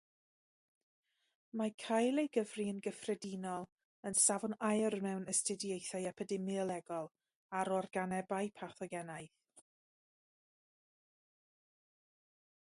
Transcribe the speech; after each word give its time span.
Mae 1.59 1.73
cael 1.83 2.21
ei 2.21 2.29
gyfri'n 2.37 2.79
gyffredinol 2.87 3.67
yn 4.11 4.17
safon 4.21 4.55
aur 4.71 4.97
mewn 5.07 5.29
astudiaethau 5.35 6.09
epidemiolegol 6.13 7.11
ar 7.61 7.73
organebau 7.77 8.51
pathogenaidd. 8.63 9.39